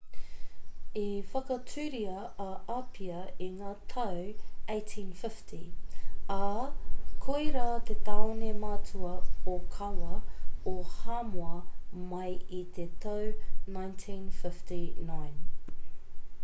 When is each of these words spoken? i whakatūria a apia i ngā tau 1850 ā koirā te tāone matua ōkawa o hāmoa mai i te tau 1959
i 0.99 1.23
whakatūria 1.31 2.13
a 2.43 2.75
apia 2.75 3.17
i 3.47 3.49
ngā 3.57 3.73
tau 3.91 4.15
1850 4.77 6.31
ā 6.37 6.39
koirā 7.25 7.67
te 7.89 7.97
tāone 8.09 8.49
matua 8.63 9.13
ōkawa 9.57 10.19
o 10.75 10.77
hāmoa 10.95 11.53
mai 12.15 12.31
i 12.61 12.67
te 12.79 12.87
tau 13.05 13.27
1959 13.75 15.29